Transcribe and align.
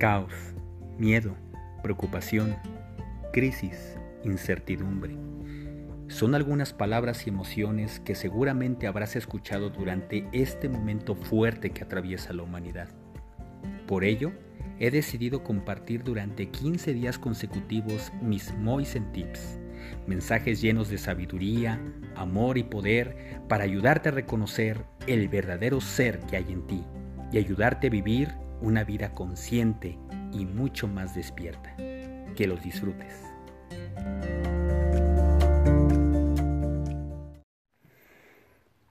caos, 0.00 0.32
miedo, 0.98 1.36
preocupación, 1.82 2.56
crisis, 3.34 3.98
incertidumbre. 4.24 5.14
Son 6.08 6.34
algunas 6.34 6.72
palabras 6.72 7.26
y 7.26 7.28
emociones 7.28 8.00
que 8.00 8.14
seguramente 8.14 8.86
habrás 8.86 9.14
escuchado 9.14 9.68
durante 9.68 10.26
este 10.32 10.70
momento 10.70 11.14
fuerte 11.14 11.72
que 11.72 11.84
atraviesa 11.84 12.32
la 12.32 12.44
humanidad. 12.44 12.88
Por 13.86 14.04
ello, 14.04 14.32
he 14.78 14.90
decidido 14.90 15.44
compartir 15.44 16.02
durante 16.02 16.48
15 16.48 16.94
días 16.94 17.18
consecutivos 17.18 18.10
mis 18.22 18.54
Moisen 18.54 19.12
Tips, 19.12 19.58
mensajes 20.06 20.62
llenos 20.62 20.88
de 20.88 20.96
sabiduría, 20.96 21.78
amor 22.16 22.56
y 22.56 22.62
poder 22.62 23.42
para 23.50 23.64
ayudarte 23.64 24.08
a 24.08 24.12
reconocer 24.12 24.82
el 25.06 25.28
verdadero 25.28 25.78
ser 25.82 26.20
que 26.20 26.38
hay 26.38 26.46
en 26.50 26.66
ti 26.66 26.82
y 27.32 27.36
ayudarte 27.36 27.88
a 27.88 27.90
vivir 27.90 28.30
una 28.60 28.84
vida 28.84 29.14
consciente 29.14 29.98
y 30.32 30.46
mucho 30.46 30.88
más 30.88 31.14
despierta. 31.14 31.74
Que 32.36 32.46
los 32.46 32.62
disfrutes. 32.62 33.30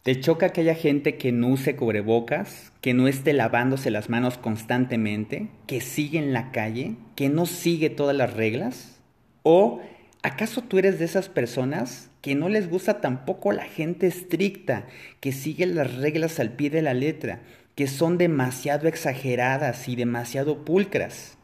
¿Te 0.04 0.20
choca 0.20 0.50
que 0.50 0.62
haya 0.62 0.76
gente 0.76 1.18
que 1.18 1.32
no 1.32 1.50
use 1.50 1.76
cubrebocas, 1.76 2.72
que 2.82 2.94
no 2.94 3.08
esté 3.08 3.34
lavándose 3.34 3.92
las 3.92 4.10
manos 4.10 4.38
constantemente, 4.38 5.50
que 5.68 5.82
sigue 5.82 6.18
en 6.18 6.34
la 6.34 6.52
calle, 6.52 6.96
que 7.16 7.30
no 7.30 7.46
sigue 7.46 7.90
todas 7.90 8.16
las 8.16 8.34
reglas? 8.34 9.00
¿O 9.44 9.82
acaso 10.24 10.62
tú 10.62 10.80
eres 10.80 11.00
de 11.00 11.06
esas 11.06 11.30
personas 11.30 12.10
que 12.22 12.34
no 12.34 12.50
les 12.50 12.70
gusta 12.70 13.02
tampoco 13.02 13.52
la 13.52 13.66
gente 13.66 14.08
estricta, 14.08 14.88
que 15.20 15.32
sigue 15.32 15.66
las 15.66 15.96
reglas 15.96 16.40
al 16.40 16.54
pie 16.54 16.70
de 16.70 16.82
la 16.82 16.94
letra, 16.94 17.42
que 17.80 17.88
son 17.88 18.18
demasiado 18.18 18.90
exageradas 18.90 19.88
y 19.88 19.96
demasiado 19.96 20.66
pulcras. 20.66 21.38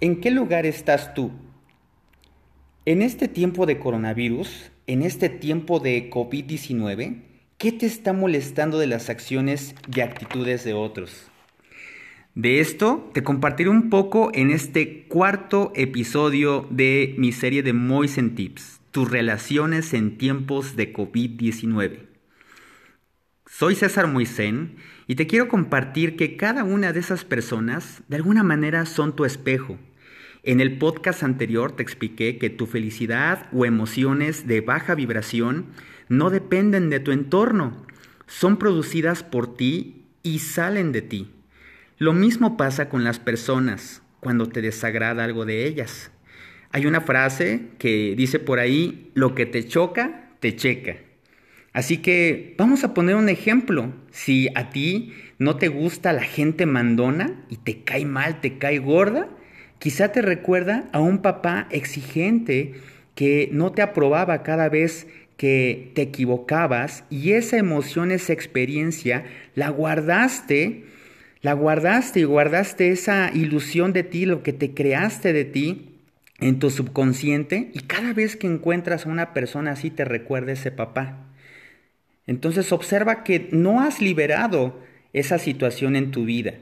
¿En 0.00 0.20
qué 0.20 0.30
lugar 0.30 0.66
estás 0.66 1.14
tú? 1.14 1.32
En 2.84 3.02
este 3.02 3.26
tiempo 3.26 3.66
de 3.66 3.80
coronavirus, 3.80 4.70
en 4.86 5.02
este 5.02 5.30
tiempo 5.30 5.80
de 5.80 6.08
COVID-19, 6.08 7.22
¿qué 7.56 7.72
te 7.72 7.86
está 7.86 8.12
molestando 8.12 8.78
de 8.78 8.86
las 8.86 9.10
acciones 9.10 9.74
y 9.92 9.98
actitudes 9.98 10.62
de 10.62 10.74
otros? 10.74 11.28
De 12.36 12.60
esto 12.60 13.10
te 13.12 13.24
compartiré 13.24 13.70
un 13.70 13.90
poco 13.90 14.30
en 14.32 14.52
este 14.52 15.08
cuarto 15.08 15.72
episodio 15.74 16.68
de 16.70 17.16
mi 17.18 17.32
serie 17.32 17.64
de 17.64 17.72
Moisen 17.72 18.36
Tips, 18.36 18.80
tus 18.92 19.10
relaciones 19.10 19.92
en 19.92 20.18
tiempos 20.18 20.76
de 20.76 20.92
COVID-19. 20.92 22.07
Soy 23.50 23.74
César 23.74 24.08
Moisén 24.08 24.76
y 25.06 25.14
te 25.14 25.26
quiero 25.26 25.48
compartir 25.48 26.16
que 26.16 26.36
cada 26.36 26.64
una 26.64 26.92
de 26.92 27.00
esas 27.00 27.24
personas 27.24 28.02
de 28.06 28.16
alguna 28.16 28.42
manera 28.42 28.84
son 28.84 29.16
tu 29.16 29.24
espejo. 29.24 29.78
En 30.42 30.60
el 30.60 30.76
podcast 30.76 31.22
anterior 31.22 31.72
te 31.72 31.82
expliqué 31.82 32.36
que 32.36 32.50
tu 32.50 32.66
felicidad 32.66 33.48
o 33.52 33.64
emociones 33.64 34.46
de 34.46 34.60
baja 34.60 34.94
vibración 34.94 35.64
no 36.10 36.28
dependen 36.28 36.90
de 36.90 37.00
tu 37.00 37.10
entorno, 37.10 37.86
son 38.26 38.58
producidas 38.58 39.22
por 39.22 39.56
ti 39.56 40.04
y 40.22 40.40
salen 40.40 40.92
de 40.92 41.00
ti. 41.00 41.30
Lo 41.96 42.12
mismo 42.12 42.58
pasa 42.58 42.90
con 42.90 43.02
las 43.02 43.18
personas 43.18 44.02
cuando 44.20 44.50
te 44.50 44.60
desagrada 44.60 45.24
algo 45.24 45.46
de 45.46 45.66
ellas. 45.66 46.10
Hay 46.70 46.84
una 46.84 47.00
frase 47.00 47.70
que 47.78 48.14
dice 48.14 48.40
por 48.40 48.58
ahí, 48.58 49.10
lo 49.14 49.34
que 49.34 49.46
te 49.46 49.66
choca, 49.66 50.34
te 50.38 50.54
checa. 50.54 51.07
Así 51.78 51.98
que 51.98 52.56
vamos 52.58 52.82
a 52.82 52.92
poner 52.92 53.14
un 53.14 53.28
ejemplo. 53.28 53.92
Si 54.10 54.48
a 54.56 54.70
ti 54.70 55.12
no 55.38 55.58
te 55.58 55.68
gusta 55.68 56.12
la 56.12 56.24
gente 56.24 56.66
mandona 56.66 57.44
y 57.48 57.58
te 57.58 57.84
cae 57.84 58.04
mal, 58.04 58.40
te 58.40 58.58
cae 58.58 58.80
gorda, 58.80 59.28
quizá 59.78 60.10
te 60.10 60.20
recuerda 60.20 60.88
a 60.90 60.98
un 60.98 61.18
papá 61.18 61.68
exigente 61.70 62.74
que 63.14 63.48
no 63.52 63.70
te 63.70 63.82
aprobaba 63.82 64.42
cada 64.42 64.68
vez 64.68 65.06
que 65.36 65.92
te 65.94 66.02
equivocabas 66.02 67.04
y 67.10 67.34
esa 67.34 67.58
emoción, 67.58 68.10
esa 68.10 68.32
experiencia, 68.32 69.22
la 69.54 69.68
guardaste, 69.68 70.84
la 71.42 71.52
guardaste 71.52 72.18
y 72.18 72.24
guardaste 72.24 72.88
esa 72.88 73.30
ilusión 73.32 73.92
de 73.92 74.02
ti, 74.02 74.26
lo 74.26 74.42
que 74.42 74.52
te 74.52 74.74
creaste 74.74 75.32
de 75.32 75.44
ti 75.44 76.00
en 76.40 76.58
tu 76.58 76.70
subconsciente 76.70 77.70
y 77.72 77.82
cada 77.82 78.14
vez 78.14 78.34
que 78.34 78.48
encuentras 78.48 79.06
a 79.06 79.10
una 79.10 79.32
persona 79.32 79.70
así 79.70 79.90
te 79.90 80.04
recuerda 80.04 80.50
ese 80.50 80.72
papá. 80.72 81.27
Entonces 82.28 82.72
observa 82.72 83.24
que 83.24 83.48
no 83.50 83.80
has 83.80 84.00
liberado 84.00 84.78
esa 85.12 85.38
situación 85.38 85.96
en 85.96 86.12
tu 86.12 86.24
vida. 86.24 86.54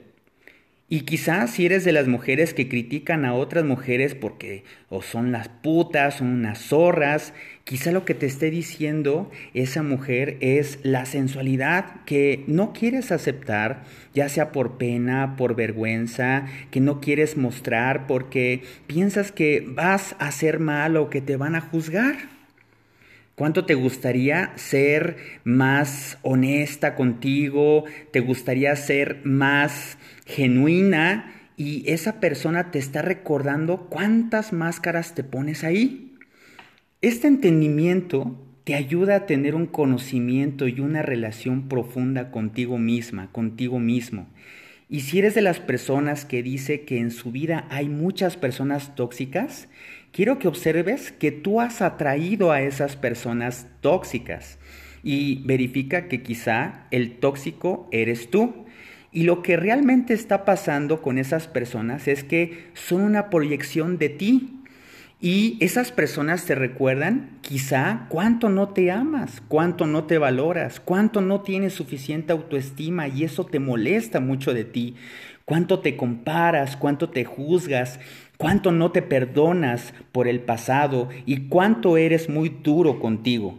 Y 0.89 1.01
quizás 1.01 1.51
si 1.51 1.67
eres 1.67 1.85
de 1.85 1.91
las 1.91 2.07
mujeres 2.07 2.55
que 2.55 2.69
critican 2.69 3.25
a 3.25 3.35
otras 3.35 3.65
mujeres 3.65 4.15
porque 4.15 4.63
o 4.89 5.03
son 5.03 5.33
las 5.33 5.49
putas, 5.49 6.19
son 6.19 6.29
unas 6.29 6.61
zorras, 6.61 7.35
quizá 7.65 7.91
lo 7.91 8.05
que 8.05 8.15
te 8.15 8.27
esté 8.27 8.53
diciendo 8.53 9.29
esa 9.53 9.83
mujer 9.83 10.37
es 10.41 10.79
la 10.85 11.05
sensualidad 11.05 12.05
que 12.05 12.45
no 12.47 12.73
quieres 12.73 13.11
aceptar, 13.11 13.83
ya 14.15 14.29
sea 14.29 14.53
por 14.53 14.79
pena, 14.79 15.35
por 15.37 15.57
vergüenza, 15.57 16.47
que 16.71 16.79
no 16.79 17.01
quieres 17.01 17.37
mostrar 17.37 18.07
porque 18.07 18.63
piensas 18.87 19.33
que 19.33 19.67
vas 19.69 20.15
a 20.21 20.29
hacer 20.29 20.61
mal 20.61 20.97
o 20.97 21.11
que 21.11 21.21
te 21.21 21.37
van 21.37 21.57
a 21.57 21.61
juzgar. 21.61 22.36
¿Cuánto 23.37 23.67
te 23.67 23.75
gustaría 23.75 24.53
ser 24.57 25.19
más 25.45 26.17
honesta 26.23 26.95
contigo? 26.95 27.85
¿Te 28.11 28.21
gustaría 28.21 28.75
ser 28.77 29.21
más 29.25 29.99
genuina? 30.25 31.35
Y 31.55 31.85
esa 31.91 32.19
persona 32.19 32.71
te 32.71 32.79
está 32.79 33.03
recordando 33.03 33.89
cuántas 33.91 34.55
máscaras 34.55 35.15
te 35.15 35.23
pones 35.23 35.65
ahí. 35.65 36.15
Este 37.03 37.29
entendimiento 37.29 38.43
te 38.65 38.75
ayuda 38.75 39.17
a 39.17 39.27
tener 39.27 39.55
un 39.55 39.67
conocimiento 39.67 40.67
y 40.67 40.81
una 40.81 41.03
relación 41.03 41.69
profunda 41.69 42.31
contigo 42.31 42.79
misma, 42.79 43.31
contigo 43.33 43.79
mismo. 43.79 44.29
Y 44.89 45.01
si 45.01 45.19
eres 45.19 45.35
de 45.35 45.43
las 45.43 45.61
personas 45.61 46.25
que 46.25 46.43
dice 46.43 46.87
que 46.87 47.01
en 47.01 47.11
su 47.11 47.33
vida 47.33 47.67
hay 47.69 47.89
muchas 47.91 48.39
personas 48.39 48.95
tóxicas, 48.95 49.69
quiero 50.17 50.39
que 50.39 50.49
observes 50.49 51.13
que 51.13 51.31
tú 51.31 51.61
has 51.61 51.83
atraído 51.83 52.51
a 52.51 52.63
esas 52.63 52.97
personas 52.97 53.67
tóxicas 53.83 54.59
y 55.03 55.43
verifica 55.45 56.09
que 56.09 56.23
quizá 56.23 56.87
el 56.91 57.19
tóxico 57.19 57.87
eres 57.93 58.31
tú. 58.31 58.65
Y 59.13 59.25
lo 59.25 59.43
que 59.43 59.59
realmente 59.59 60.15
está 60.15 60.47
pasando 60.47 61.03
con 61.03 61.19
esas 61.19 61.49
personas 61.49 62.09
es 62.09 62.25
que 62.25 62.71
son 62.73 63.03
una 63.03 63.29
proyección 63.29 63.99
de 63.99 64.09
ti. 64.09 64.63
Y 65.21 65.59
esas 65.61 65.93
personas 65.93 66.47
te 66.47 66.55
recuerdan 66.55 67.39
quizá 67.43 68.07
cuánto 68.09 68.49
no 68.49 68.71
te 68.71 68.91
amas, 68.91 69.43
cuánto 69.49 69.87
no 69.87 70.05
te 70.05 70.17
valoras, 70.17 70.81
cuánto 70.81 71.21
no 71.21 71.43
tienes 71.43 71.75
suficiente 71.75 72.33
autoestima 72.33 73.09
y 73.09 73.25
eso 73.25 73.45
te 73.45 73.59
molesta 73.59 74.21
mucho 74.21 74.53
de 74.53 74.65
ti, 74.65 74.95
cuánto 75.47 75.79
te 75.79 75.97
comparas, 75.97 76.77
cuánto 76.77 77.09
te 77.09 77.25
juzgas, 77.25 77.99
cuánto 78.37 78.73
no 78.73 78.93
te 78.93 79.01
perdonas 79.01 79.95
por 80.13 80.29
el 80.29 80.41
pasado 80.41 81.09
y 81.25 81.49
cuánto 81.49 81.97
eres 81.97 82.29
muy 82.29 82.51
duro 82.51 83.01
contigo. 83.01 83.59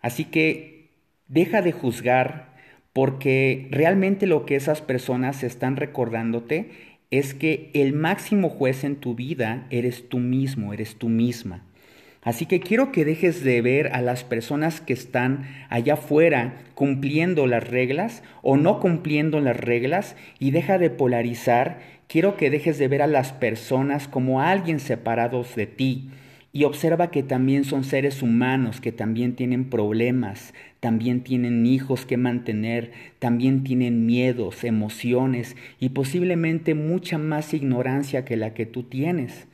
Así 0.00 0.24
que 0.24 0.90
deja 1.28 1.62
de 1.62 1.70
juzgar 1.70 2.56
porque 2.92 3.68
realmente 3.70 4.26
lo 4.26 4.46
que 4.46 4.56
esas 4.56 4.80
personas 4.80 5.44
están 5.44 5.76
recordándote 5.76 6.70
es 7.10 7.34
que 7.34 7.70
el 7.74 7.92
máximo 7.92 8.48
juez 8.48 8.82
en 8.82 8.96
tu 8.96 9.14
vida 9.14 9.66
eres 9.70 10.08
tú 10.08 10.18
mismo, 10.18 10.72
eres 10.72 10.96
tú 10.96 11.08
misma. 11.08 11.62
Así 12.26 12.46
que 12.46 12.58
quiero 12.58 12.90
que 12.90 13.04
dejes 13.04 13.44
de 13.44 13.62
ver 13.62 13.92
a 13.92 14.02
las 14.02 14.24
personas 14.24 14.80
que 14.80 14.92
están 14.92 15.46
allá 15.68 15.94
afuera 15.94 16.56
cumpliendo 16.74 17.46
las 17.46 17.68
reglas 17.68 18.24
o 18.42 18.56
no 18.56 18.80
cumpliendo 18.80 19.38
las 19.38 19.56
reglas 19.56 20.16
y 20.40 20.50
deja 20.50 20.76
de 20.78 20.90
polarizar. 20.90 21.78
Quiero 22.08 22.36
que 22.36 22.50
dejes 22.50 22.78
de 22.78 22.88
ver 22.88 23.02
a 23.02 23.06
las 23.06 23.32
personas 23.32 24.08
como 24.08 24.40
alguien 24.40 24.80
separados 24.80 25.54
de 25.54 25.68
ti 25.68 26.08
y 26.52 26.64
observa 26.64 27.12
que 27.12 27.22
también 27.22 27.62
son 27.62 27.84
seres 27.84 28.22
humanos, 28.22 28.80
que 28.80 28.90
también 28.90 29.36
tienen 29.36 29.70
problemas, 29.70 30.52
también 30.80 31.20
tienen 31.20 31.64
hijos 31.64 32.06
que 32.06 32.16
mantener, 32.16 32.90
también 33.20 33.62
tienen 33.62 34.04
miedos, 34.04 34.64
emociones 34.64 35.54
y 35.78 35.90
posiblemente 35.90 36.74
mucha 36.74 37.18
más 37.18 37.54
ignorancia 37.54 38.24
que 38.24 38.36
la 38.36 38.52
que 38.52 38.66
tú 38.66 38.82
tienes. 38.82 39.46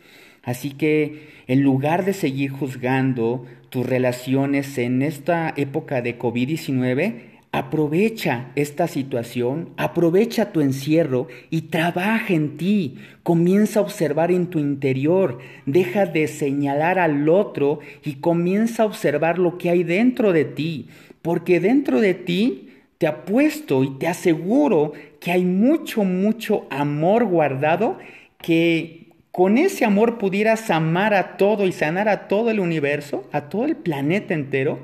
Así 0.42 0.70
que 0.70 1.28
en 1.46 1.62
lugar 1.62 2.04
de 2.04 2.12
seguir 2.12 2.50
juzgando 2.50 3.44
tus 3.70 3.86
relaciones 3.86 4.76
en 4.78 5.02
esta 5.02 5.52
época 5.56 6.02
de 6.02 6.18
COVID-19, 6.18 7.32
Aprovecha 7.54 8.50
esta 8.54 8.88
situación, 8.88 9.74
aprovecha 9.76 10.52
tu 10.52 10.62
encierro 10.62 11.28
y 11.50 11.62
trabaja 11.62 12.32
en 12.32 12.56
ti. 12.56 12.94
Comienza 13.22 13.78
a 13.78 13.82
observar 13.82 14.32
en 14.32 14.46
tu 14.46 14.58
interior. 14.58 15.38
Deja 15.66 16.06
de 16.06 16.28
señalar 16.28 16.98
al 16.98 17.28
otro 17.28 17.80
y 18.02 18.14
comienza 18.14 18.82
a 18.82 18.86
observar 18.86 19.38
lo 19.38 19.58
que 19.58 19.68
hay 19.68 19.82
dentro 19.82 20.32
de 20.32 20.46
ti. 20.46 20.88
Porque 21.20 21.60
dentro 21.60 22.00
de 22.00 22.14
ti 22.14 22.70
te 22.96 23.06
apuesto 23.06 23.84
y 23.84 23.98
te 23.98 24.08
aseguro 24.08 24.94
que 25.20 25.32
hay 25.32 25.44
mucho, 25.44 26.04
mucho 26.04 26.66
amor 26.70 27.26
guardado 27.26 27.98
que 28.40 29.01
con 29.32 29.56
ese 29.56 29.86
amor 29.86 30.18
pudieras 30.18 30.70
amar 30.70 31.14
a 31.14 31.36
todo 31.38 31.66
y 31.66 31.72
sanar 31.72 32.08
a 32.08 32.28
todo 32.28 32.50
el 32.50 32.60
universo, 32.60 33.28
a 33.32 33.48
todo 33.48 33.64
el 33.64 33.76
planeta 33.76 34.34
entero, 34.34 34.78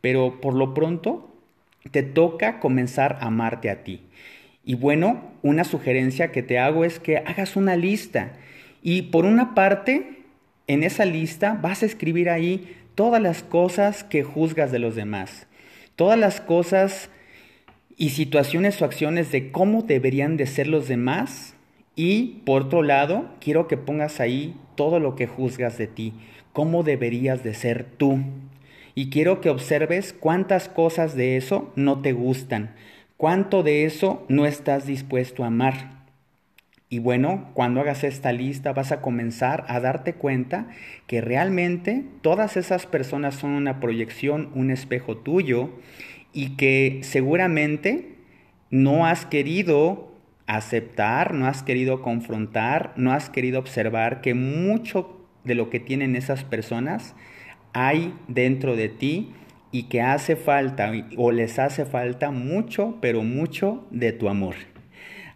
pero 0.00 0.40
por 0.40 0.54
lo 0.54 0.74
pronto 0.74 1.32
te 1.92 2.02
toca 2.02 2.58
comenzar 2.58 3.18
a 3.20 3.26
amarte 3.26 3.70
a 3.70 3.84
ti. 3.84 4.02
Y 4.64 4.74
bueno, 4.74 5.30
una 5.42 5.64
sugerencia 5.64 6.32
que 6.32 6.42
te 6.42 6.58
hago 6.58 6.84
es 6.84 6.98
que 6.98 7.18
hagas 7.18 7.56
una 7.56 7.76
lista 7.76 8.32
y 8.82 9.02
por 9.02 9.24
una 9.24 9.54
parte, 9.54 10.24
en 10.66 10.82
esa 10.82 11.04
lista 11.04 11.58
vas 11.60 11.82
a 11.82 11.86
escribir 11.86 12.28
ahí 12.28 12.76
todas 12.94 13.22
las 13.22 13.42
cosas 13.42 14.04
que 14.04 14.24
juzgas 14.24 14.72
de 14.72 14.80
los 14.80 14.96
demás, 14.96 15.46
todas 15.94 16.18
las 16.18 16.40
cosas 16.40 17.08
y 17.96 18.10
situaciones 18.10 18.82
o 18.82 18.84
acciones 18.84 19.30
de 19.30 19.52
cómo 19.52 19.82
deberían 19.82 20.36
de 20.36 20.46
ser 20.46 20.66
los 20.66 20.88
demás. 20.88 21.54
Y 21.94 22.42
por 22.46 22.62
otro 22.62 22.82
lado, 22.82 23.28
quiero 23.40 23.68
que 23.68 23.76
pongas 23.76 24.20
ahí 24.20 24.56
todo 24.76 24.98
lo 24.98 25.14
que 25.14 25.26
juzgas 25.26 25.76
de 25.78 25.86
ti, 25.86 26.14
cómo 26.52 26.82
deberías 26.82 27.44
de 27.44 27.54
ser 27.54 27.84
tú. 27.84 28.20
Y 28.94 29.10
quiero 29.10 29.40
que 29.40 29.50
observes 29.50 30.12
cuántas 30.12 30.68
cosas 30.68 31.16
de 31.16 31.36
eso 31.36 31.72
no 31.76 32.00
te 32.00 32.12
gustan, 32.12 32.74
cuánto 33.16 33.62
de 33.62 33.84
eso 33.84 34.24
no 34.28 34.46
estás 34.46 34.86
dispuesto 34.86 35.44
a 35.44 35.48
amar. 35.48 36.02
Y 36.88 36.98
bueno, 36.98 37.48
cuando 37.54 37.80
hagas 37.80 38.04
esta 38.04 38.32
lista 38.32 38.74
vas 38.74 38.92
a 38.92 39.00
comenzar 39.00 39.64
a 39.68 39.80
darte 39.80 40.12
cuenta 40.12 40.68
que 41.06 41.22
realmente 41.22 42.04
todas 42.20 42.58
esas 42.58 42.84
personas 42.84 43.34
son 43.34 43.52
una 43.52 43.80
proyección, 43.80 44.50
un 44.54 44.70
espejo 44.70 45.16
tuyo 45.16 45.70
y 46.34 46.50
que 46.56 47.00
seguramente 47.02 48.16
no 48.68 49.06
has 49.06 49.24
querido 49.24 50.11
aceptar, 50.46 51.34
no 51.34 51.46
has 51.46 51.62
querido 51.62 52.02
confrontar, 52.02 52.92
no 52.96 53.12
has 53.12 53.30
querido 53.30 53.58
observar 53.58 54.20
que 54.20 54.34
mucho 54.34 55.18
de 55.44 55.54
lo 55.54 55.70
que 55.70 55.80
tienen 55.80 56.16
esas 56.16 56.44
personas 56.44 57.14
hay 57.72 58.14
dentro 58.28 58.76
de 58.76 58.88
ti 58.88 59.32
y 59.70 59.84
que 59.84 60.02
hace 60.02 60.36
falta 60.36 60.92
o 61.16 61.32
les 61.32 61.58
hace 61.58 61.84
falta 61.84 62.30
mucho, 62.30 62.98
pero 63.00 63.22
mucho 63.22 63.86
de 63.90 64.12
tu 64.12 64.28
amor. 64.28 64.71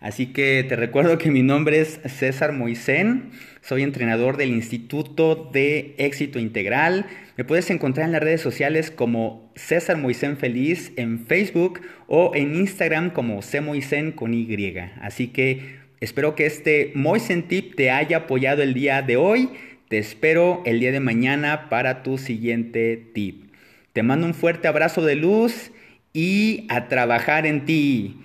Así 0.06 0.26
que 0.26 0.64
te 0.68 0.76
recuerdo 0.76 1.18
que 1.18 1.32
mi 1.32 1.42
nombre 1.42 1.80
es 1.80 1.98
César 2.04 2.52
Moisén, 2.52 3.32
soy 3.60 3.82
entrenador 3.82 4.36
del 4.36 4.50
Instituto 4.50 5.50
de 5.52 5.96
Éxito 5.98 6.38
Integral. 6.38 7.06
Me 7.36 7.42
puedes 7.42 7.70
encontrar 7.70 8.06
en 8.06 8.12
las 8.12 8.22
redes 8.22 8.40
sociales 8.40 8.92
como 8.92 9.50
César 9.56 9.96
Moisén 9.96 10.36
Feliz 10.36 10.92
en 10.94 11.26
Facebook 11.26 11.80
o 12.06 12.30
en 12.36 12.54
Instagram 12.54 13.10
como 13.10 13.42
C 13.42 13.60
Moisén 13.60 14.12
con 14.12 14.32
Y. 14.32 14.46
Así 15.00 15.26
que 15.26 15.80
espero 15.98 16.36
que 16.36 16.46
este 16.46 16.92
Moisén 16.94 17.48
Tip 17.48 17.74
te 17.74 17.90
haya 17.90 18.18
apoyado 18.18 18.62
el 18.62 18.74
día 18.74 19.02
de 19.02 19.16
hoy. 19.16 19.50
Te 19.88 19.98
espero 19.98 20.62
el 20.66 20.78
día 20.78 20.92
de 20.92 21.00
mañana 21.00 21.68
para 21.68 22.04
tu 22.04 22.16
siguiente 22.16 23.10
tip. 23.12 23.50
Te 23.92 24.04
mando 24.04 24.28
un 24.28 24.34
fuerte 24.34 24.68
abrazo 24.68 25.04
de 25.04 25.16
luz 25.16 25.72
y 26.12 26.64
a 26.68 26.86
trabajar 26.86 27.44
en 27.44 27.64
ti. 27.64 28.20